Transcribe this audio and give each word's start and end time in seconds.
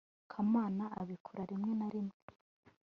kamana 0.31 0.85
abikora 1.01 1.41
rimwe 1.51 1.71
na 1.79 1.87
rimwe 1.93 2.17